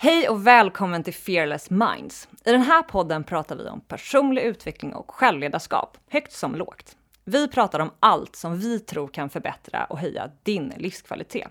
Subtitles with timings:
[0.00, 2.28] Hej och välkommen till Fearless Minds.
[2.44, 6.96] I den här podden pratar vi om personlig utveckling och självledarskap, högt som lågt.
[7.24, 11.48] Vi pratar om allt som vi tror kan förbättra och höja din livskvalitet.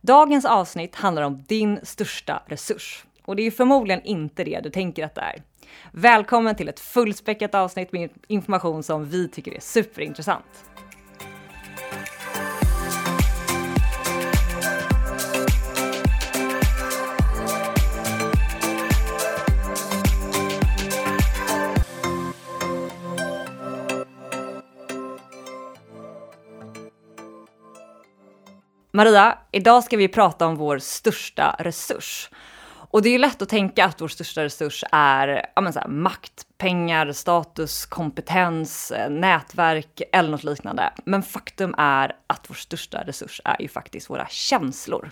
[0.00, 3.04] Dagens avsnitt handlar om din största resurs.
[3.24, 5.42] Och det är förmodligen inte det du tänker att det är.
[5.92, 10.64] Välkommen till ett fullspäckat avsnitt med information som vi tycker är superintressant.
[29.00, 32.30] Maria, idag ska vi prata om vår största resurs.
[32.70, 35.88] Och det är ju lätt att tänka att vår största resurs är ja, så här,
[35.88, 40.92] makt, pengar, status, kompetens, eh, nätverk eller något liknande.
[41.04, 45.10] Men faktum är att vår största resurs är ju faktiskt våra känslor.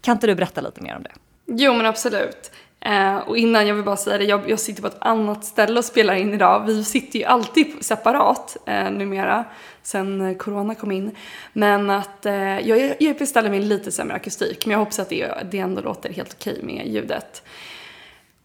[0.00, 1.12] Kan inte du berätta lite mer om det?
[1.46, 2.52] Jo men absolut.
[2.84, 5.78] Eh, och innan, jag vill bara säga det, jag, jag, sitter på ett annat ställe
[5.78, 6.66] och spelar in idag.
[6.66, 9.44] Vi sitter ju alltid separat eh, numera,
[9.82, 11.10] sen corona kom in.
[11.52, 15.32] Men att eh, jag, jag beställer mig lite sämre akustik, men jag hoppas att det,
[15.50, 17.42] det ändå låter helt okej med ljudet.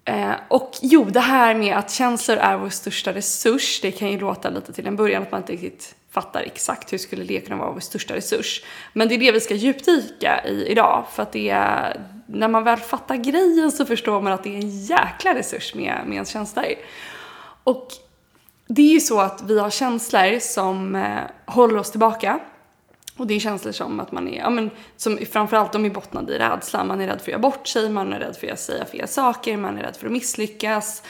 [0.06, 4.20] Eh, och jo, det här med att känslor är vår största resurs, det kan ju
[4.20, 7.58] låta lite till en början att man inte riktigt fattar exakt hur skulle det kunna
[7.58, 8.64] vara vår största resurs.
[8.94, 12.64] Men det är det vi ska djupdyka i idag, för att det är, när man
[12.64, 16.30] väl fattar grejen så förstår man att det är en jäkla resurs med, med ens
[16.30, 16.66] känslor.
[17.64, 17.88] Och
[18.68, 22.40] det är ju så att vi har känslor som eh, håller oss tillbaka.
[23.18, 26.36] Och det är känslor som att man är, ja men som framförallt de är bottnade
[26.36, 26.84] i rädsla.
[26.84, 29.08] Man är rädd för att göra bort sig, man är rädd för att säga fel
[29.08, 31.04] saker, man är rädd för att misslyckas.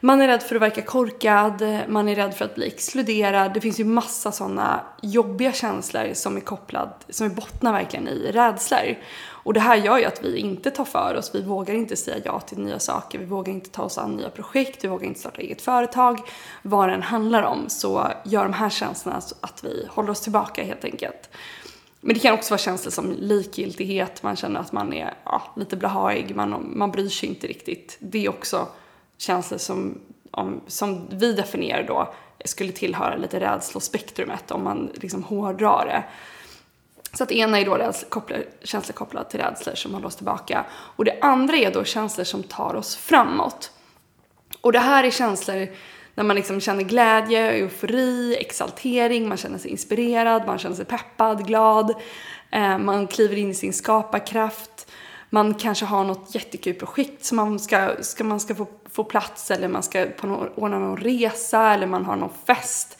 [0.00, 3.54] Man är rädd för att verka korkad, man är rädd för att bli exkluderad.
[3.54, 8.32] Det finns ju massa sådana jobbiga känslor som är kopplade, som är bottnar verkligen i
[8.32, 8.98] rädslor.
[9.42, 12.22] Och det här gör ju att vi inte tar för oss, vi vågar inte säga
[12.24, 15.20] ja till nya saker, vi vågar inte ta oss an nya projekt, vi vågar inte
[15.20, 16.20] starta eget företag.
[16.62, 20.84] Vad den handlar om så gör de här känslorna att vi håller oss tillbaka helt
[20.84, 21.30] enkelt.
[22.00, 25.76] Men det kan också vara känslor som likgiltighet, man känner att man är ja, lite
[25.76, 27.96] blahaig, man, man bryr sig inte riktigt.
[28.00, 28.68] Det är också
[29.18, 29.98] känslor som,
[30.30, 36.04] om, som vi definierar då skulle tillhöra lite rädslospektrumet om man liksom hårdrar det.
[37.18, 40.64] Så att ena är då rädsla, kopplar, känslor kopplade till rädslor som håller oss tillbaka.
[40.70, 43.70] Och det andra är då känslor som tar oss framåt.
[44.60, 45.68] Och det här är känslor
[46.14, 51.46] när man liksom känner glädje, eufori, exaltering, man känner sig inspirerad, man känner sig peppad,
[51.46, 51.94] glad,
[52.50, 54.90] eh, man kliver in i sin skaparkraft,
[55.30, 59.50] man kanske har något jättekul projekt som man ska, ska, man ska få, få plats
[59.50, 62.98] eller man ska på någon, ordna någon resa eller man har någon fest.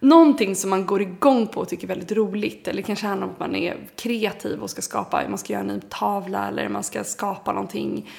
[0.00, 3.32] Någonting som man går igång på och tycker är väldigt roligt eller kanske handlar om
[3.32, 6.82] att man är kreativ och ska skapa, man ska göra en ny tavla eller man
[6.82, 8.10] ska skapa någonting,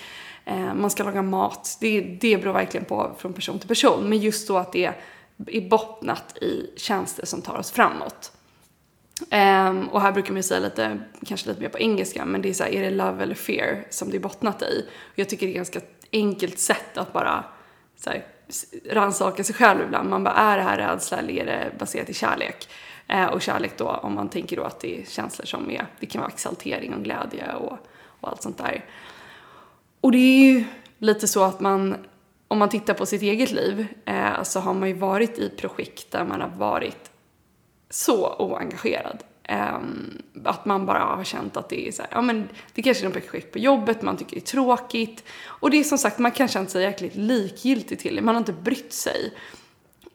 [0.45, 1.77] eh, man ska laga mat.
[1.81, 4.93] Det, det beror verkligen på från person till person men just då att det
[5.47, 8.31] är bottnat i tjänster som tar oss framåt.
[9.21, 12.49] Um, och här brukar man ju säga lite, kanske lite mer på engelska, men det
[12.49, 14.85] är så här, är det love eller fear som det är bottnat i?
[15.13, 15.79] Och jag tycker det är ett ganska
[16.11, 17.43] enkelt sätt att bara
[17.95, 18.25] så här,
[18.89, 20.09] rannsaka sig själv ibland.
[20.09, 22.69] Man bara, är det här rädsla eller är det baserat i kärlek?
[23.07, 26.05] Eh, och kärlek då, om man tänker då att det är känslor som är, det
[26.05, 27.77] kan vara exaltering och glädje och,
[28.19, 28.85] och allt sånt där.
[30.01, 30.63] Och det är ju
[30.97, 31.95] lite så att man,
[32.47, 36.11] om man tittar på sitt eget liv, eh, så har man ju varit i projekt
[36.11, 37.11] där man har varit
[37.89, 39.23] så oengagerad.
[39.49, 43.03] Um, att man bara har känt att det är så här, ja men det kanske
[43.05, 45.23] är något projekt på jobbet, man tycker det är tråkigt.
[45.45, 48.39] Och det är som sagt, man kan känna sig jäkligt likgiltig till det, man har
[48.39, 49.33] inte brytt sig.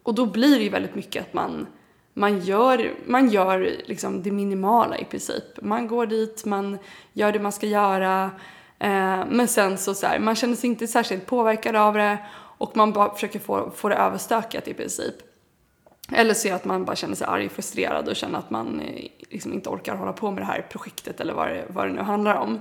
[0.02, 1.66] Och då blir det ju väldigt mycket att man,
[2.14, 5.62] man gör, man gör liksom det minimala i princip.
[5.62, 6.78] Man går dit, man
[7.12, 8.30] gör det man ska göra,
[8.78, 12.18] ehm, men sen så, så här, man känner sig inte särskilt påverkad av det
[12.58, 15.31] och man bara försöker få, få det överstökat i princip.
[16.14, 18.80] Eller så är att man bara känner sig arg och frustrerad och känner att man
[18.80, 21.92] eh, liksom inte orkar hålla på med det här projektet eller vad det, vad det
[21.92, 22.60] nu handlar om.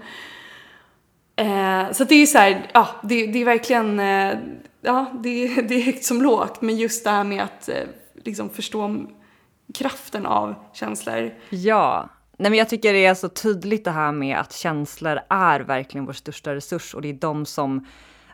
[1.36, 4.34] Eh, så det är så här, ja, det, det är verkligen, eh,
[4.82, 7.84] ja, det, det är högt som lågt, men just det här med att eh,
[8.24, 9.06] liksom förstå
[9.74, 11.34] kraften av känslor.
[11.50, 12.10] Ja,
[12.42, 16.06] Nej, men jag tycker det är så tydligt det här med att känslor är verkligen
[16.06, 17.86] vår största resurs och det är de som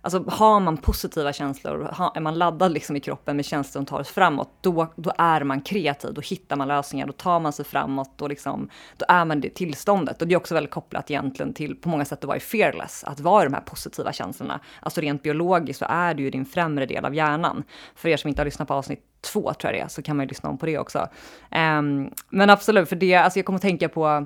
[0.01, 3.99] Alltså har man positiva känslor, är man laddad liksom i kroppen med känslor som tar
[3.99, 7.65] oss framåt, då, då är man kreativ, då hittar man lösningar, då tar man sig
[7.65, 10.21] framåt, då, liksom, då är man det tillståndet.
[10.21, 13.19] Och det är också väldigt kopplat egentligen till på många sätt att vara fearless, att
[13.19, 14.59] vara i de här positiva känslorna.
[14.79, 17.63] Alltså rent biologiskt så är det ju din främre del av hjärnan.
[17.95, 20.17] För er som inte har lyssnat på avsnitt två tror jag det är, så kan
[20.17, 21.07] man ju lyssna om på det också.
[21.51, 24.25] Um, men absolut, för det, alltså jag kommer att tänka på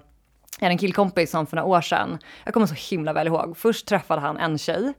[0.60, 3.58] jag hade en killkompis som för några år sedan, jag kommer så himla väl ihåg,
[3.58, 4.94] först träffade han en tjej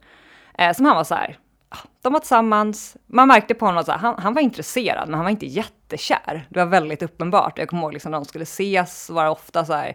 [0.58, 1.38] eh, som han var så här,
[1.68, 5.24] ah, de var tillsammans, man märkte på honom att han, han var intresserad men han
[5.24, 6.46] var inte jättekär.
[6.48, 7.58] Det var väldigt uppenbart.
[7.58, 9.94] Jag kommer ihåg liksom när de skulle ses var det ofta så här,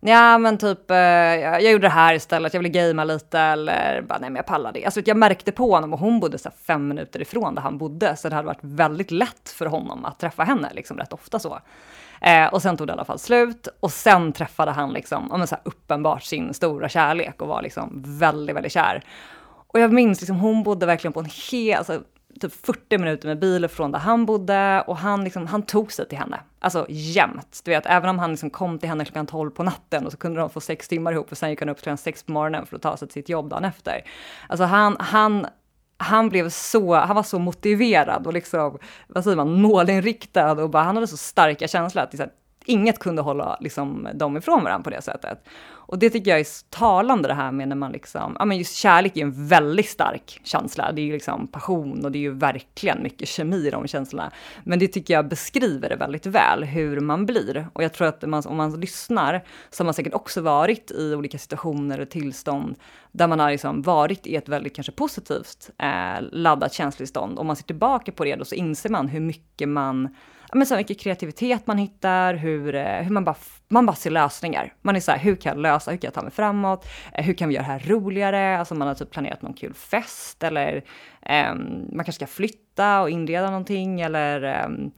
[0.00, 4.02] ja men typ, eh, jag, jag gjorde det här istället, jag ville gamea lite eller
[4.02, 4.84] bara nej men jag pallar det.
[4.84, 8.16] Alltså jag märkte på honom och hon bodde så fem minuter ifrån där han bodde
[8.16, 11.58] så det hade varit väldigt lätt för honom att träffa henne liksom rätt ofta så.
[12.20, 15.46] Eh, och sen tog det i alla fall slut och sen träffade han liksom, om
[15.46, 19.02] så här, uppenbart sin stora kärlek och var liksom väldigt, väldigt kär.
[19.66, 22.02] Och jag minns liksom, hon bodde verkligen på en hel, alltså,
[22.40, 26.08] typ 40 minuter med bil från där han bodde och han, liksom, han tog sig
[26.08, 26.40] till henne.
[26.58, 27.60] Alltså jämt.
[27.64, 30.18] Du vet, även om han liksom kom till henne klockan 12 på natten och så
[30.18, 32.66] kunde de få sex timmar ihop och sen gick han upp klockan 6 på morgonen
[32.66, 34.02] för att ta sig till sitt jobb dagen efter.
[34.48, 35.46] Alltså han, han,
[35.96, 40.82] han blev så, han var så motiverad och liksom, vad säger man, målinriktad och bara,
[40.82, 42.30] han hade så starka känslor att liksom,
[42.64, 45.44] inget kunde hålla liksom, dem ifrån varandra på det sättet.
[45.86, 48.74] Och det tycker jag är talande det här med när man liksom, ja men just
[48.74, 50.92] kärlek är en väldigt stark känsla.
[50.92, 54.30] Det är ju liksom passion och det är ju verkligen mycket kemi i de känslorna.
[54.64, 57.68] Men det tycker jag beskriver det väldigt väl, hur man blir.
[57.72, 61.14] Och jag tror att man, om man lyssnar så har man säkert också varit i
[61.14, 62.76] olika situationer och tillstånd
[63.16, 67.38] där man har liksom varit i ett väldigt kanske positivt eh, laddat känslostånd.
[67.38, 70.14] Om man ser tillbaka på det då så inser man hur mycket man
[70.52, 73.36] men så mycket kreativitet man hittar, hur, eh, hur man, bara,
[73.68, 74.74] man bara ser lösningar.
[74.82, 77.24] Man är så här, hur kan jag lösa, hur kan jag ta mig framåt, eh,
[77.24, 78.58] hur kan vi göra det här roligare?
[78.58, 80.84] Alltså man har typ planerat någon kul fest eller
[81.22, 81.54] eh,
[81.92, 84.90] man kanske ska flytta och inreda någonting eller ehm,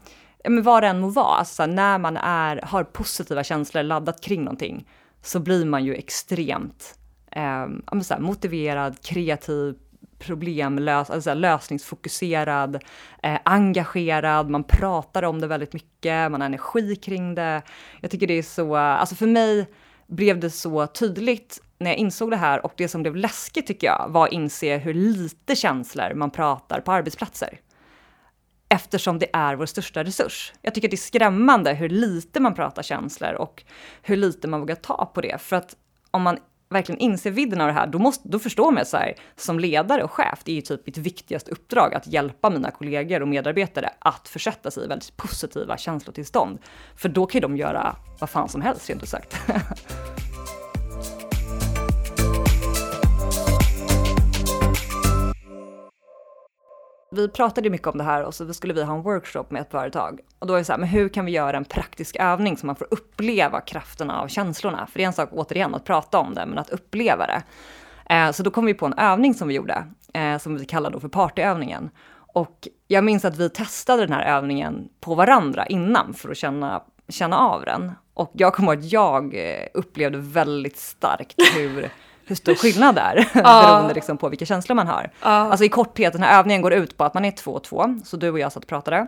[0.44, 1.34] ja men vad det än må vara.
[1.34, 4.88] Alltså när man är, har positiva känslor laddat kring någonting
[5.22, 6.98] så blir man ju extremt
[7.30, 9.74] eh, så här, motiverad, kreativ,
[10.18, 12.74] problemlös, alltså lösningsfokuserad,
[13.22, 17.62] eh, engagerad, man pratar om det väldigt mycket, man har energi kring det.
[18.00, 19.66] Jag tycker det är så, alltså för mig
[20.06, 23.86] blev det så tydligt när jag insåg det här och det som blev läskigt tycker
[23.86, 27.60] jag var att inse hur lite känslor man pratar på arbetsplatser.
[28.68, 30.52] Eftersom det är vår största resurs.
[30.62, 33.64] Jag tycker det är skrämmande hur lite man pratar känslor och
[34.02, 35.40] hur lite man vågar ta på det.
[35.40, 35.76] För att
[36.10, 39.14] om man verkligen inser vidden av det här, då, måste, då förstår man så här,
[39.36, 43.22] som ledare och chef, det är ju typ mitt viktigaste uppdrag att hjälpa mina kollegor
[43.22, 46.58] och medarbetare att försätta sig i väldigt positiva känslotillstånd.
[46.96, 49.36] För då kan ju de göra vad fan som helst, rent ut sagt.
[57.10, 59.70] vi pratade mycket om det här och så skulle vi ha en workshop med ett
[59.70, 60.20] företag.
[60.38, 62.66] Och då är det så här, men hur kan vi göra en praktisk övning så
[62.66, 64.86] man får uppleva krafterna av känslorna?
[64.86, 67.42] För det är en sak återigen att prata om det, men att uppleva det.
[68.14, 69.84] Eh, så då kom vi på en övning som vi gjorde,
[70.14, 71.90] eh, som vi kallar då för partyövningen.
[72.34, 76.82] Och jag minns att vi testade den här övningen på varandra innan för att känna,
[77.08, 77.92] känna av den.
[78.14, 81.90] Och jag kommer ihåg att jag eh, upplevde väldigt starkt hur
[82.28, 83.62] hur stor skillnad det är ja.
[83.62, 85.10] beroende liksom på vilka känslor man har.
[85.22, 85.28] Ja.
[85.28, 88.00] Alltså i korthet, den här övningen går ut på att man är två och två,
[88.04, 89.06] så du och jag satt och pratade.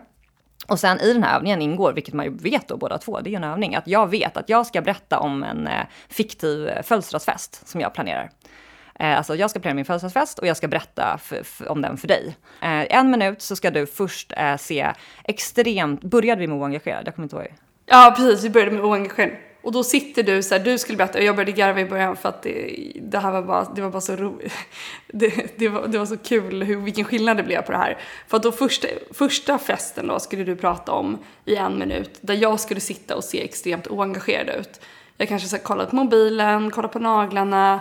[0.67, 3.29] Och sen i den här övningen ingår, vilket man ju vet då båda två, det
[3.29, 5.73] är en övning, att jag vet att jag ska berätta om en eh,
[6.09, 8.29] fiktiv födelsedagsfest som jag planerar.
[8.99, 11.19] Eh, alltså jag ska planera min födelsedagsfest och jag ska berätta
[11.67, 12.37] om den för dig.
[12.61, 17.07] Eh, en minut så ska du först eh, se extremt, började vi med oengagerad?
[17.07, 17.53] Jag kommer inte ihåg.
[17.85, 19.31] Ja precis, vi började med oengagerad.
[19.61, 22.15] Och då sitter du så här, du skulle berätta, och jag började garva i början
[22.15, 24.53] för att det, det här var bara, det var bara så roligt.
[25.13, 27.97] Det, det, var, det var så kul hur, vilken skillnad det blev på det här.
[28.27, 32.33] För att då första, första festen då skulle du prata om i en minut, där
[32.33, 34.81] jag skulle sitta och se extremt oengagerad ut.
[35.17, 37.79] Jag kanske så kollade på mobilen, kollat på naglarna,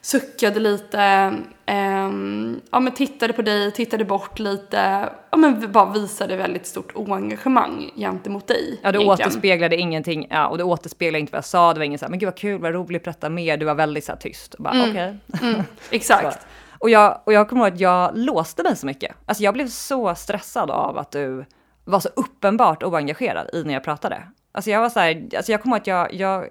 [0.00, 1.32] suckade lite,
[1.66, 6.92] um, ja men tittade på dig, tittade bort lite, ja men bara visade väldigt stort
[6.94, 8.80] oengagemang gentemot dig.
[8.82, 9.28] Ja, du egentligen.
[9.28, 12.10] återspeglade ingenting, ja och du återspeglade inte vad jag sa, det var ingen så här,
[12.10, 14.54] men gud vad kul, vad roligt, berätta mer, du var väldigt så här tyst.
[14.58, 14.90] Bara, mm.
[14.90, 15.14] Okay.
[15.42, 16.46] Mm, exakt.
[16.78, 19.16] och, jag, och jag kommer ihåg att jag låste mig så mycket.
[19.26, 21.44] Alltså jag blev så stressad av att du
[21.84, 24.22] var så uppenbart oengagerad i när jag pratade.
[24.58, 26.48] Alltså jag var så här, alltså jag kommer att jag, jag,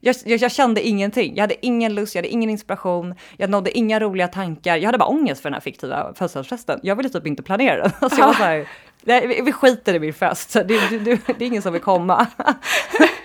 [0.00, 1.36] jag, jag, kände ingenting.
[1.36, 4.76] Jag hade ingen lust, jag hade ingen inspiration, jag nådde inga roliga tankar.
[4.76, 6.80] Jag hade bara ångest för den här fiktiva födelsedagsfesten.
[6.82, 7.92] Jag ville typ inte planera den.
[8.00, 8.68] Alltså jag var så här,
[9.02, 12.26] nej, vi skiter i min fest, det, det, det, det är ingen som vill komma.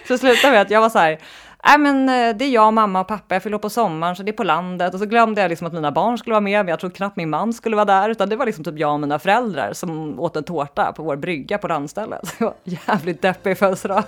[0.07, 1.19] så slutade med att jag var så här,
[1.63, 4.31] Nej men eh, det är jag, mamma och pappa, jag fyller på sommaren så det
[4.31, 4.93] är på landet.
[4.93, 7.15] Och så glömde jag liksom att mina barn skulle vara med, men jag tror knappt
[7.15, 8.09] min man skulle vara där.
[8.09, 11.15] Utan det var liksom typ jag och mina föräldrar som åt en tårta på vår
[11.15, 12.27] brygga på landstället.
[12.27, 14.03] Så det var jävligt deppig födelsedag.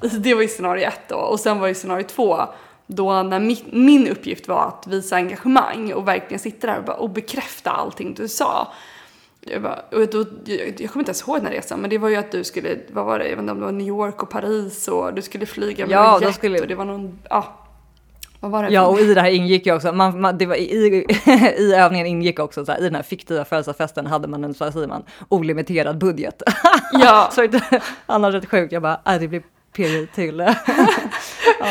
[0.00, 2.40] Det var ju scenario ett då och sen var ju scenario två
[2.94, 6.96] då när min, min uppgift var att visa engagemang och verkligen sitta där och, bara,
[6.96, 8.72] och bekräfta allting du sa.
[9.40, 11.98] Jag, bara, och då, jag, jag kommer inte ens ihåg den här resan, men det
[11.98, 13.86] var ju att du skulle, vad var det, jag vet inte om det var New
[13.86, 16.60] York och Paris och du skulle flyga med ja, jet skulle...
[16.60, 17.58] och det var någon, ja.
[18.40, 20.54] Vad var det ja, och i det här ingick ju också, man, man, det var,
[20.54, 21.06] i,
[21.58, 24.72] i övningen ingick också så här, i den här fiktiva födelsedagsfesten hade man en, så
[24.72, 26.42] säger man, olimiterad budget.
[26.92, 27.30] Ja.
[27.32, 27.48] så
[28.06, 30.40] annars rätt sjukt, jag bara, äh, det blir period till.
[31.60, 31.66] ja.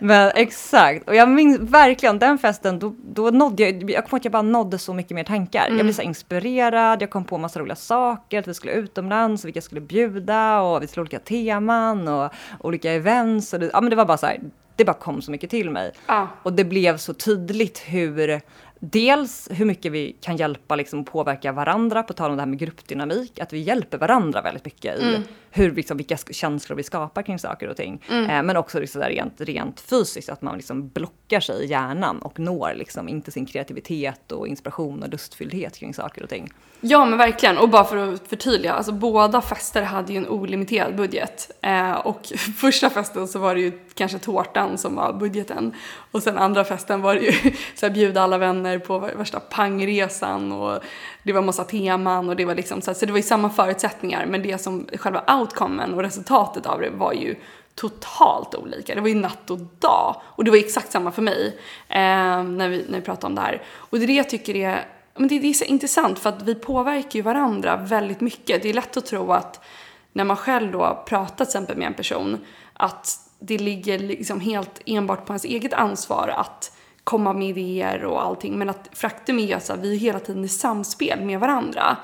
[0.00, 4.24] Men exakt, och jag minns verkligen den festen, då, då nådde jag, jag kommer att
[4.24, 5.66] jag bara nådde så mycket mer tankar.
[5.66, 5.78] Mm.
[5.78, 9.60] Jag blev så inspirerad, jag kom på massa roliga saker, att vi skulle utomlands, vilka
[9.60, 13.52] skulle bjuda och vi skulle ha olika teman och olika events.
[13.52, 14.40] Och det, ja, men det var bara så här,
[14.76, 15.92] det bara kom så mycket till mig.
[16.06, 16.26] Ah.
[16.42, 18.40] Och det blev så tydligt hur
[18.84, 22.58] dels hur mycket vi kan hjälpa liksom, påverka varandra, på tal om det här med
[22.58, 25.22] gruppdynamik, att vi hjälper varandra väldigt mycket i mm.
[25.50, 28.02] hur, liksom, vilka känslor vi skapar kring saker och ting.
[28.10, 28.30] Mm.
[28.30, 32.38] Eh, men också liksom, rent, rent fysiskt, att man liksom blockar sig i hjärnan och
[32.38, 36.52] når liksom, inte sin kreativitet och inspiration och lustfylldhet kring saker och ting.
[36.84, 40.96] Ja men verkligen, och bara för att förtydliga, alltså båda fester hade ju en olimiterad
[40.96, 41.50] budget.
[41.60, 45.74] Eh, och första festen så var det ju kanske tårtan som var budgeten.
[46.10, 47.32] Och sen andra festen var det ju
[47.74, 50.82] så här, bjuda alla vänner på värsta pangresan och
[51.22, 53.50] det var massa teman och det var liksom så, här, så det var ju samma
[53.50, 57.36] förutsättningar men det som själva outcomen och resultatet av det var ju
[57.74, 58.94] totalt olika.
[58.94, 60.20] Det var ju natt och dag.
[60.24, 63.40] Och det var exakt samma för mig eh, när, vi, när vi pratade om det
[63.40, 63.62] här.
[63.74, 66.42] Och det är det jag tycker är men det, det är så intressant för att
[66.42, 68.62] vi påverkar ju varandra väldigt mycket.
[68.62, 69.64] Det är lätt att tro att
[70.12, 72.38] när man själv då pratar till exempel med en person
[72.72, 76.71] att det ligger liksom helt enbart på ens eget ansvar att
[77.04, 78.58] komma med idéer och allting.
[78.58, 81.96] Men att faktum är att vi är hela tiden i samspel med varandra.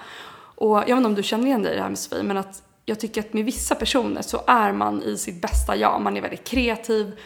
[0.54, 2.36] Och jag vet inte om du känner igen dig i det här med Sofie, men
[2.36, 6.00] att jag tycker att med vissa personer så är man i sitt bästa jag.
[6.00, 7.18] Man är väldigt kreativ,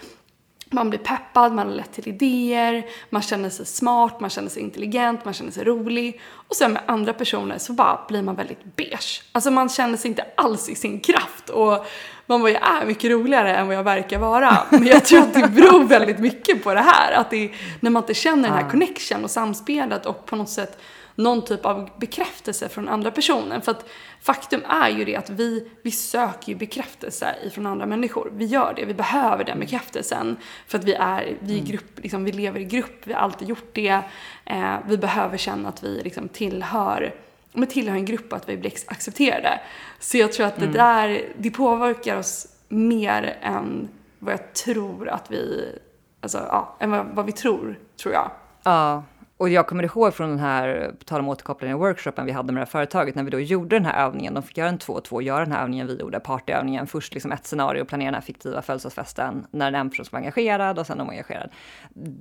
[0.71, 4.62] man blir peppad, man har lätt till idéer, man känner sig smart, man känner sig
[4.62, 6.21] intelligent, man känner sig rolig.
[6.33, 9.23] Och sen med andra personer så bara blir man väldigt beige.
[9.33, 11.87] Alltså man känner sig inte alls i sin kraft och
[12.26, 14.59] man bara, jag är mycket roligare än vad jag verkar vara.
[14.71, 17.12] Men jag tror att det beror väldigt mycket på det här.
[17.12, 17.50] Att det är,
[17.81, 20.79] när man inte känner den här connection och samspelet och på något sätt
[21.14, 23.62] någon typ av bekräftelse från andra personen.
[23.62, 23.88] För att
[24.21, 28.33] faktum är ju det att vi, vi söker ju bekräftelse ifrån andra människor.
[28.37, 30.37] Vi gör det, vi behöver den bekräftelsen.
[30.67, 31.64] För att vi är, vi, mm.
[31.64, 34.00] grupp, liksom, vi lever i grupp, vi har alltid gjort det.
[34.45, 37.14] Eh, vi behöver känna att vi liksom tillhör
[37.52, 39.61] men tillhör en grupp att vi blir accepterade.
[39.99, 40.76] Så jag tror att det mm.
[40.76, 45.73] där, det påverkar oss mer än vad jag tror att vi,
[46.21, 48.30] alltså ja, än vad, vad vi tror, tror jag.
[48.62, 49.02] Ja,
[49.43, 52.61] och jag kommer ihåg från den här, på tal om återkoppling, workshopen vi hade med
[52.61, 54.93] det här företaget, när vi då gjorde den här övningen, de fick göra en två
[54.93, 58.15] och två, göra den här övningen vi gjorde, partyövningen, först liksom ett scenario, planera den
[58.15, 61.51] här fiktiva födelsedagsfesten, när en person ska var engagerad och sen de var engagerad.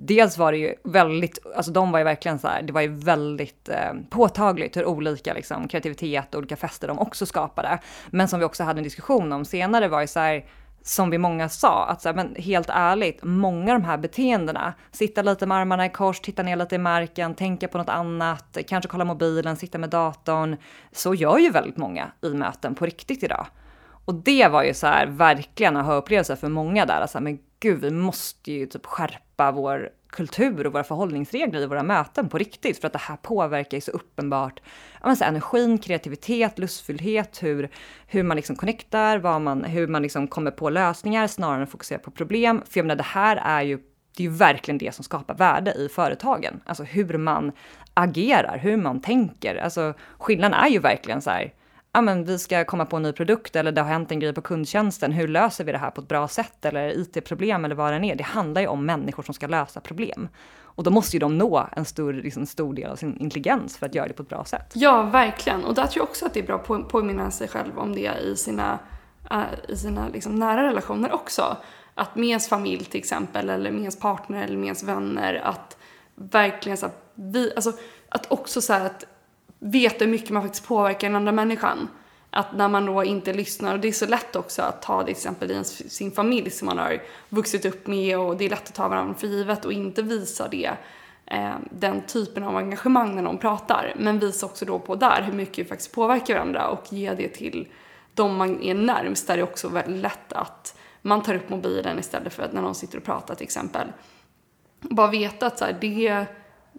[0.04, 2.88] Dels var det ju väldigt, alltså de var ju verkligen så här, det var ju
[2.88, 7.78] väldigt eh, påtagligt hur olika liksom, kreativitet och olika fester de också skapade.
[8.10, 10.44] Men som vi också hade en diskussion om senare var ju så här,
[10.82, 14.74] som vi många sa, att så här, men helt ärligt, många av de här beteendena,
[14.90, 18.58] sitta lite med armarna i kors, titta ner lite i marken, tänka på något annat,
[18.68, 20.56] kanske kolla mobilen, sitta med datorn,
[20.92, 23.46] så gör ju väldigt många i möten på riktigt idag.
[24.04, 27.80] Och det var ju så här verkligen en upplevelse för många där, alltså, men gud,
[27.80, 32.80] vi måste ju typ skärpa vår kultur och våra förhållningsregler i våra möten på riktigt,
[32.80, 34.60] för att det här påverkar ju så uppenbart
[35.02, 37.70] ja, så energin, kreativitet, lustfylldhet, hur,
[38.06, 41.70] hur man liksom connectar, vad man, hur man liksom kommer på lösningar snarare än att
[41.70, 42.62] fokusera på problem.
[42.70, 43.78] För jag menar, det här är ju
[44.16, 46.60] det är ju verkligen det som skapar värde i företagen.
[46.66, 47.52] Alltså hur man
[47.94, 49.56] agerar, hur man tänker.
[49.56, 51.52] Alltså skillnaden är ju verkligen så här,
[51.92, 54.32] ja men vi ska komma på en ny produkt eller det har hänt en grej
[54.32, 55.12] på kundtjänsten.
[55.12, 58.04] Hur löser vi det här på ett bra sätt eller IT-problem eller vad det än
[58.04, 58.14] är.
[58.14, 60.28] Det handlar ju om människor som ska lösa problem.
[60.74, 63.86] Och då måste ju de nå en stor, liksom, stor del av sin intelligens för
[63.86, 64.72] att göra det på ett bra sätt.
[64.74, 65.64] Ja, verkligen.
[65.64, 68.10] Och där tror jag också att det är bra att påminna sig själv om det
[68.24, 68.78] i sina,
[69.30, 71.56] äh, i sina liksom, nära relationer också.
[71.94, 75.76] Att med ens familj till exempel, eller med ens partner eller med ens vänner, att
[76.14, 77.72] verkligen så att vi, alltså
[78.08, 79.04] att också så här att
[79.62, 81.88] veta hur mycket man faktiskt påverkar den andra människan.
[82.30, 85.10] Att när man då inte lyssnar, och det är så lätt också att ta det
[85.10, 88.74] exempel i sin familj som man har vuxit upp med och det är lätt att
[88.74, 90.70] ta varandra för givet och inte visa det,
[91.26, 93.94] eh, den typen av engagemang när någon pratar.
[93.98, 97.28] Men visa också då på där hur mycket vi faktiskt påverkar varandra och ge det
[97.28, 97.68] till
[98.14, 101.98] de man är närmst där det är också väldigt lätt att man tar upp mobilen
[101.98, 103.92] istället för att när någon sitter och pratar till exempel.
[104.80, 106.26] Bara veta att så här, det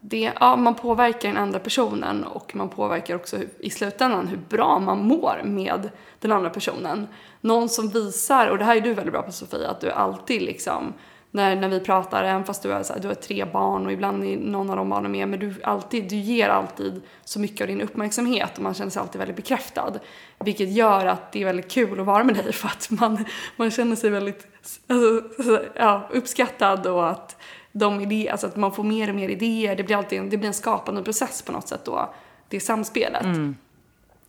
[0.05, 4.79] det, ja, man påverkar den andra personen och man påverkar också i slutändan hur bra
[4.79, 7.07] man mår med den andra personen.
[7.41, 10.41] Någon som visar, och det här är du väldigt bra på Sofia, att du alltid
[10.41, 10.93] liksom
[11.31, 13.91] när, när vi pratar, även fast du har, så här, du har tre barn och
[13.91, 17.61] ibland är någon av de barnen med, men du, alltid, du ger alltid så mycket
[17.61, 19.93] av din uppmärksamhet och man känner sig alltid väldigt bekräftad.
[20.39, 23.71] Vilket gör att det är väldigt kul att vara med dig för att man, man
[23.71, 24.47] känner sig väldigt
[24.87, 27.37] alltså, ja, uppskattad och att
[27.73, 30.47] de idéer, alltså att man får mer och mer idéer, det blir alltid det blir
[30.47, 32.13] en skapande process på något sätt då,
[32.47, 33.23] det samspelet.
[33.23, 33.55] Mm.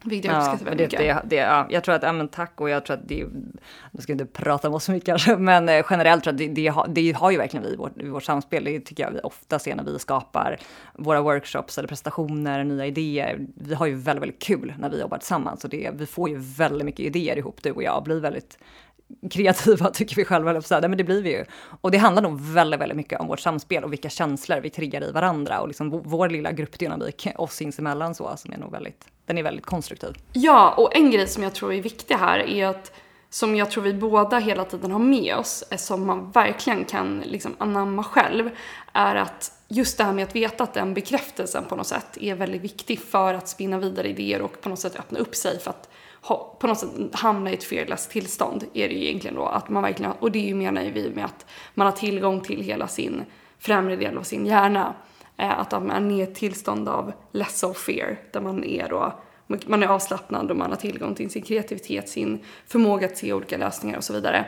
[0.07, 1.23] Vilket jag uppskattar väldigt det, mycket.
[1.23, 3.25] Det, det, ja, jag tror att, ja men tack och jag tror att det,
[3.91, 6.49] nu ska jag inte prata om oss så mycket kanske, men eh, generellt tror jag
[6.49, 8.65] att det, det, har, det har ju verkligen vi i vårt, i vårt samspel.
[8.65, 10.59] Det tycker jag vi ofta ser när vi skapar
[10.93, 13.39] våra workshops eller presentationer, nya idéer.
[13.55, 16.37] Vi har ju väldigt, väldigt kul när vi jobbar tillsammans och det, vi får ju
[16.39, 18.59] väldigt mycket idéer ihop du och jag och blir väldigt
[19.31, 21.45] kreativa tycker vi själva, så här, men det blir vi ju.
[21.81, 25.05] Och det handlar nog väldigt, väldigt mycket om vårt samspel och vilka känslor vi triggar
[25.05, 29.39] i varandra och liksom vår lilla gruppdynamik oss sinsemellan så, som är nog väldigt, den
[29.39, 30.13] är väldigt konstruktiv.
[30.33, 32.93] Ja, och en grej som jag tror är viktig här är att
[33.31, 37.21] som jag tror vi båda hela tiden har med oss, eh, som man verkligen kan
[37.21, 38.51] liksom anamma själv,
[38.93, 42.35] är att just det här med att veta att den bekräftelsen på något sätt är
[42.35, 45.71] väldigt viktig för att spinna vidare idéer och på något sätt öppna upp sig för
[45.71, 45.89] att
[46.59, 49.47] på något sätt hamna i ett fearless tillstånd är det ju egentligen då.
[49.47, 52.63] Att man verkligen, och det är ju menar vi med att man har tillgång till
[52.63, 53.23] hela sin
[53.59, 54.95] främre del av sin hjärna.
[55.37, 59.13] Eh, att man är i ett tillstånd av less of fear, där man är då
[59.67, 63.57] man är avslappnad och man har tillgång till sin kreativitet, sin förmåga att se olika
[63.57, 64.47] lösningar och så vidare.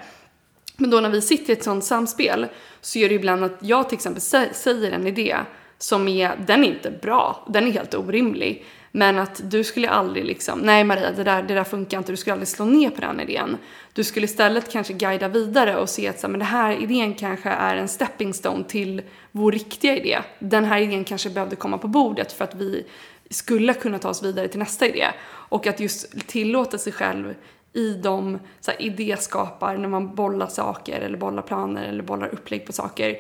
[0.77, 2.47] Men då när vi sitter i ett sånt samspel
[2.81, 4.23] så gör det ibland att jag till exempel
[4.55, 5.37] säger en idé
[5.79, 8.65] som är, den är inte bra, den är helt orimlig.
[8.97, 12.17] Men att du skulle aldrig liksom, nej Maria det där, det där funkar inte, du
[12.17, 13.57] skulle aldrig slå ner på den idén.
[13.93, 17.49] Du skulle istället kanske guida vidare och se att så, men den här idén kanske
[17.49, 20.19] är en stepping stone till vår riktiga idé.
[20.39, 22.87] Den här idén kanske behövde komma på bordet för att vi
[23.31, 25.07] skulle kunna ta oss vidare till nästa idé.
[25.29, 27.35] Och att just tillåta sig själv
[27.73, 32.67] i de så här, idéskapar, när man bollar saker eller bollar planer eller bollar upplägg
[32.67, 33.17] på saker.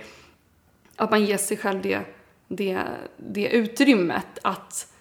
[0.96, 2.00] Att man ger sig själv det,
[2.48, 2.78] det,
[3.16, 4.92] det utrymmet att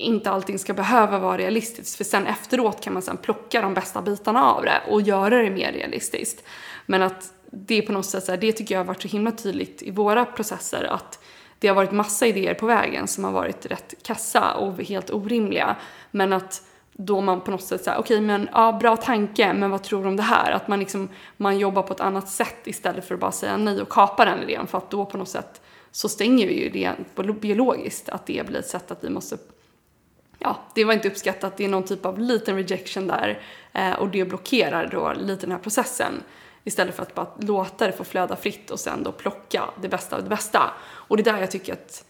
[0.00, 1.96] inte allting ska behöva vara realistiskt.
[1.96, 5.50] För sen efteråt kan man sen plocka de bästa bitarna av det och göra det
[5.50, 6.44] mer realistiskt.
[6.86, 9.32] Men att det på något sätt så här, det tycker jag har varit så himla
[9.32, 11.18] tydligt i våra processer att
[11.58, 15.76] det har varit massa idéer på vägen som har varit rätt kassa och helt orimliga.
[16.10, 19.70] Men att då man på något sätt säger okej okay, men ja, bra tanke, men
[19.70, 20.52] vad tror du om det här?
[20.52, 23.82] Att man liksom, man jobbar på ett annat sätt istället för att bara säga nej
[23.82, 24.66] och kapa den idén.
[24.66, 25.60] För att då på något sätt
[25.90, 29.36] så stänger vi ju det biologiskt, att det blir ett sätt att vi måste
[30.40, 34.08] ja, det var inte uppskattat, det är någon typ av liten rejection där eh, och
[34.08, 36.22] det blockerar då lite den här processen
[36.64, 40.16] istället för att bara låta det få flöda fritt och sen då plocka det bästa
[40.16, 40.70] av det bästa.
[40.80, 42.04] Och det är där jag tycker att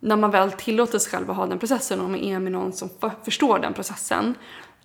[0.00, 2.72] när man väl tillåter sig själv att ha den processen och man är med någon
[2.72, 2.88] som
[3.24, 4.34] förstår den processen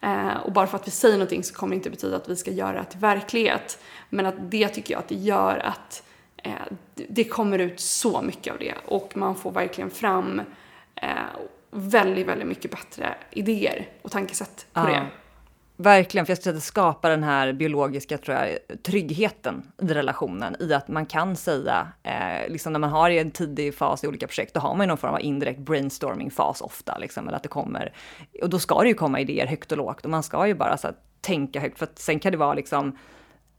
[0.02, 2.36] eh, och bara för att vi säger någonting så kommer det inte betyda att vi
[2.36, 3.80] ska göra det till verklighet.
[4.10, 6.04] Men att det tycker jag att det gör att
[6.38, 6.52] eh,
[6.94, 10.42] det kommer ut så mycket av det och man får verkligen fram
[11.76, 14.86] väldigt, väldigt mycket bättre idéer och tankesätt på ja.
[14.86, 15.08] det.
[15.78, 19.86] Verkligen, för jag skulle säga att det skapar den här biologiska tror jag, tryggheten i
[19.86, 24.04] relationen i att man kan säga, eh, liksom när man har i en tidig fas
[24.04, 27.38] i olika projekt, då har man ju någon form av indirekt brainstorming-fas ofta, liksom, eller
[27.38, 27.94] att det kommer,
[28.42, 30.78] och då ska det ju komma idéer högt och lågt och man ska ju bara
[30.78, 32.98] så här, tänka högt, för att sen kan det vara liksom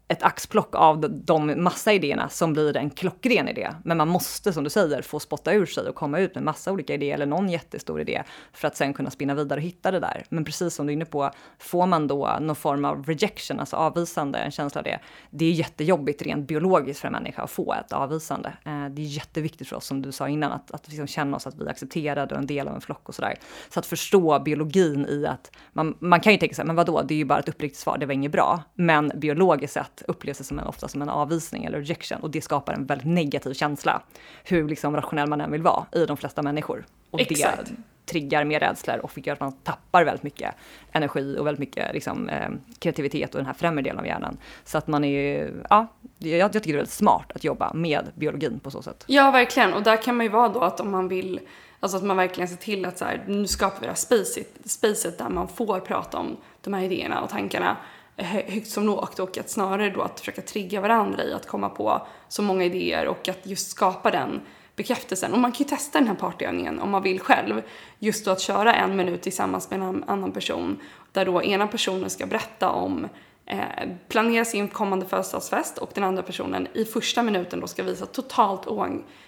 [0.09, 3.71] ett axplock av de massa idéerna som blir en klockren idé.
[3.85, 6.73] Men man måste, som du säger, få spotta ur sig och komma ut med massa
[6.73, 10.01] olika idéer eller någon jättestor idé för att sen kunna spinna vidare och hitta det
[10.01, 10.25] där.
[10.29, 13.77] Men precis som du är inne på, får man då någon form av rejection, alltså
[13.77, 14.99] avvisande, en känsla av det,
[15.31, 18.49] det är jättejobbigt rent biologiskt för en människa att få ett avvisande.
[18.49, 21.47] Eh, det är jätteviktigt för oss, som du sa innan, att, att liksom känna oss
[21.47, 23.35] att vi är accepterade och en del av en flock och sådär.
[23.69, 27.15] Så att förstå biologin i att man, man kan ju tänka sig, men vadå, det
[27.15, 28.63] är ju bara ett uppriktigt svar, det var inget bra.
[28.75, 32.41] Men biologiskt sett upplevs det som en, ofta som en avvisning eller rejection och det
[32.41, 34.03] skapar en väldigt negativ känsla.
[34.45, 36.87] Hur liksom rationell man än vill vara i de flesta människor.
[37.11, 37.67] Och Exakt.
[37.67, 40.55] det triggar mer rädslor och gör att man tappar väldigt mycket
[40.93, 44.37] energi och väldigt mycket liksom, eh, kreativitet och den här främre delen av hjärnan.
[44.65, 45.87] Så att man är, ja,
[46.19, 49.05] jag, jag tycker det är väldigt smart att jobba med biologin på så sätt.
[49.07, 49.75] Ja, verkligen.
[49.75, 51.41] Och där kan man ju vara då att om man vill
[51.81, 54.49] Alltså att man verkligen ser till att så här, nu skapar vi det här spacet,
[54.65, 57.77] spacet där man får prata om de här idéerna och tankarna
[58.25, 62.07] högt som lågt och att snarare då att försöka trigga varandra i att komma på
[62.29, 64.41] så många idéer och att just skapa den
[64.77, 65.33] bekräftelsen.
[65.33, 67.63] Och man kan ju testa den här partyövningen om man vill själv.
[67.99, 70.81] Just då att köra en minut tillsammans med en annan person
[71.13, 73.09] där då ena personen ska berätta om
[73.47, 73.61] eh,
[74.09, 78.67] planera sin kommande födelsedagsfest och den andra personen i första minuten då ska visa totalt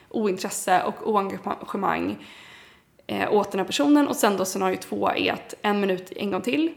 [0.09, 2.27] ointresse och oengagemang
[3.07, 6.31] eh, åt den här personen och sen då scenario två är att en minut en
[6.31, 6.75] gång till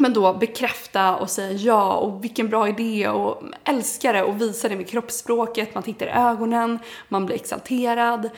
[0.00, 4.68] men då bekräfta och säga ja och vilken bra idé och älska det och visa
[4.68, 8.30] det med kroppsspråket, man tittar i ögonen, man blir exalterad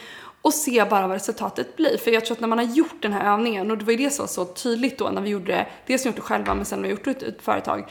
[0.43, 1.99] och se bara vad resultatet blir.
[1.99, 3.99] För jag tror att när man har gjort den här övningen, och det var ju
[3.99, 6.65] det som var så tydligt då när vi gjorde det, dels gjort det själva men
[6.65, 7.91] sen när vi gjort det i ett företag,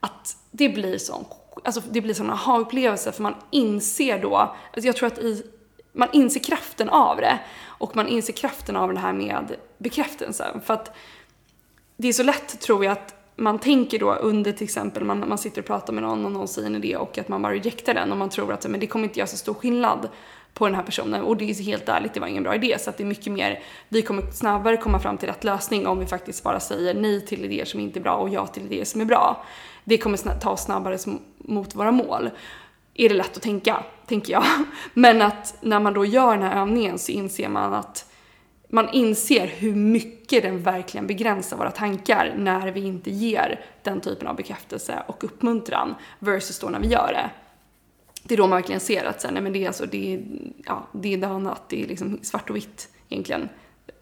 [0.00, 1.24] att det blir sån,
[1.64, 5.42] alltså det blir sån aha-upplevelse för man inser då, alltså jag tror att i,
[5.92, 10.60] man inser kraften av det och man inser kraften av det här med bekräftelsen.
[10.64, 10.96] För att
[12.00, 15.38] det är så lätt tror jag att man tänker då under till exempel, man, man
[15.38, 17.94] sitter och pratar med någon och någon säger en idé och att man bara rejectar
[17.94, 20.08] den och man tror att men det kommer inte göra så stor skillnad
[20.54, 22.90] på den här personen och det är helt ärligt, det var ingen bra idé så
[22.90, 26.06] att det är mycket mer, vi kommer snabbare komma fram till rätt lösning om vi
[26.06, 29.00] faktiskt bara säger nej till idéer som inte är bra och ja till idéer som
[29.00, 29.44] är bra.
[29.84, 30.98] Det kommer ta oss snabbare
[31.38, 32.30] mot våra mål.
[32.94, 34.44] Är det lätt att tänka, tänker jag.
[34.94, 38.07] Men att när man då gör den här övningen så inser man att
[38.68, 44.28] man inser hur mycket den verkligen begränsar våra tankar när vi inte ger den typen
[44.28, 47.30] av bekräftelse och uppmuntran versus då när vi gör det.
[48.22, 50.22] Det är då man verkligen ser att sen, nej, men det är alltså, det är,
[50.66, 53.48] ja, det är annat, det är liksom svart och vitt egentligen.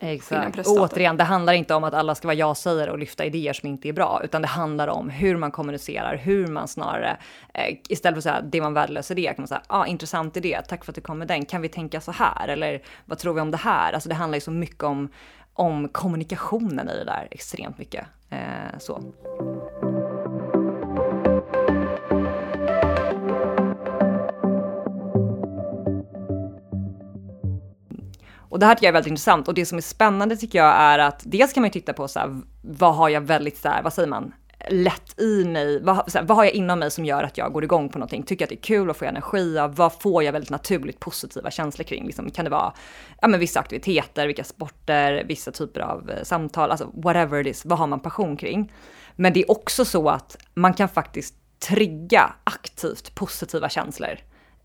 [0.00, 0.58] Exakt.
[0.58, 3.68] Och återigen, det handlar inte om att alla ska vara ja-sägare och lyfta idéer som
[3.68, 7.16] inte är bra, utan det handlar om hur man kommunicerar, hur man snarare,
[7.54, 9.86] eh, istället för att säga det var en värdelös idé, kan man säga, ja, ah,
[9.86, 12.48] intressant idé, tack för att du kom med den, kan vi tänka så här?
[12.48, 13.92] Eller vad tror vi om det här?
[13.92, 15.08] Alltså det handlar ju så mycket om,
[15.54, 18.06] om kommunikationen i det där, extremt mycket.
[18.30, 19.02] Eh, så.
[28.56, 29.48] Och det här tycker jag är väldigt intressant.
[29.48, 32.08] Och det som är spännande tycker jag är att dels kan man ju titta på
[32.08, 34.32] så här, vad har jag väldigt så här, vad säger man,
[34.70, 37.64] lätt i mig, vad, här, vad har jag inom mig som gör att jag går
[37.64, 40.22] igång på någonting, tycker att det är kul, och får jag energi av, vad får
[40.22, 42.72] jag väldigt naturligt positiva känslor kring, liksom, kan det vara
[43.20, 47.64] ja, men vissa aktiviteter, vilka sporter, vissa typer av eh, samtal, alltså whatever it is,
[47.64, 48.72] vad har man passion kring?
[49.16, 51.34] Men det är också så att man kan faktiskt
[51.68, 54.18] trigga aktivt positiva känslor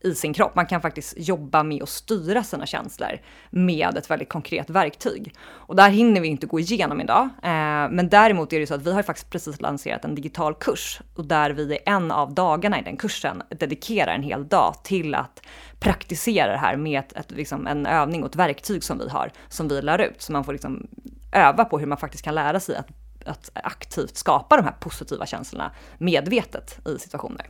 [0.03, 0.55] i sin kropp.
[0.55, 5.35] Man kan faktiskt jobba med att styra sina känslor med ett väldigt konkret verktyg.
[5.43, 7.29] Och där hinner vi inte gå igenom idag.
[7.43, 11.01] Eh, men däremot är det så att vi har faktiskt precis lanserat en digital kurs
[11.15, 15.41] och där vi en av dagarna i den kursen dedikerar en hel dag till att
[15.79, 19.31] praktisera det här med ett, ett, liksom en övning och ett verktyg som vi har,
[19.49, 20.21] som vi lär ut.
[20.21, 20.87] Så man får liksom
[21.31, 22.87] öva på hur man faktiskt kan lära sig att,
[23.25, 27.45] att aktivt skapa de här positiva känslorna medvetet i situationer.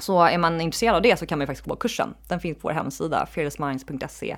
[0.00, 2.14] Så är man intresserad av det så kan man ju faktiskt gå kursen.
[2.28, 4.36] Den finns på vår hemsida fearlessminds.se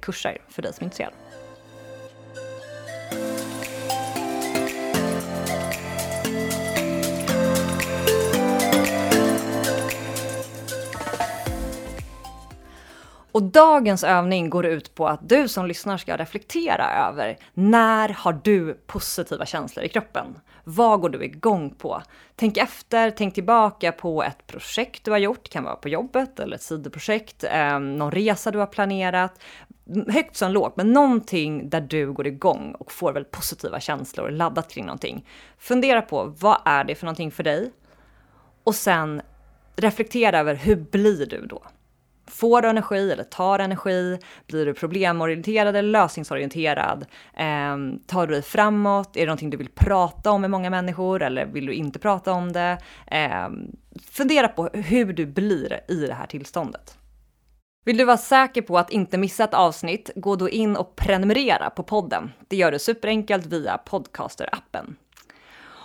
[0.00, 1.12] kurser för dig som är intresserad.
[13.32, 18.40] Och dagens övning går ut på att du som lyssnar ska reflektera över när har
[18.44, 20.26] du positiva känslor i kroppen?
[20.64, 22.02] Vad går du igång på?
[22.36, 26.40] Tänk efter, tänk tillbaka på ett projekt du har gjort, det kan vara på jobbet
[26.40, 29.40] eller ett sidoprojekt, eh, någon resa du har planerat,
[30.08, 34.70] högt som lågt, men någonting där du går igång och får väldigt positiva känslor laddat
[34.70, 35.26] kring någonting.
[35.58, 37.72] Fundera på vad är det för någonting för dig?
[38.64, 39.22] Och sen
[39.76, 41.62] reflektera över hur blir du då?
[42.26, 44.18] Får du energi eller tar energi?
[44.46, 47.06] Blir du problemorienterad eller lösningsorienterad?
[47.34, 49.16] Eh, tar du dig framåt?
[49.16, 52.32] Är det någonting du vill prata om med många människor eller vill du inte prata
[52.32, 52.78] om det?
[53.06, 53.48] Eh,
[54.10, 56.98] fundera på hur du blir i det här tillståndet.
[57.84, 61.70] Vill du vara säker på att inte missa ett avsnitt, gå då in och prenumerera
[61.70, 62.32] på podden.
[62.48, 64.94] Det gör du superenkelt via Podcaster-appen.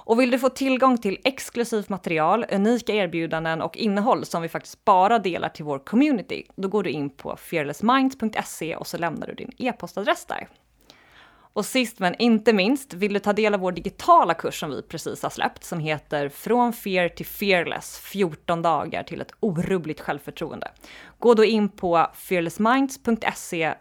[0.08, 4.86] Och vill du få tillgång till exklusivt material, unika erbjudanden och innehåll som vi faktiskt
[4.86, 9.34] bara delar till vår community, då går du in på fearlessminds.se och så lämnar du
[9.34, 10.48] din e-postadress där.
[11.58, 14.82] Och sist men inte minst, vill du ta del av vår digitala kurs som vi
[14.82, 20.72] precis har släppt som heter Från fear till fearless 14 dagar till ett orubbligt självförtroende.
[21.20, 23.76] Gå då in på fearlessminds.se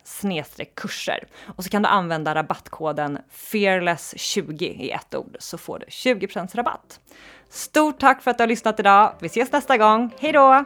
[0.75, 1.25] kurser
[1.57, 7.01] och så kan du använda rabattkoden fearless20 i ett ord så får du 20% rabatt.
[7.49, 9.15] Stort tack för att du har lyssnat idag.
[9.21, 10.15] Vi ses nästa gång.
[10.19, 10.65] Hej då!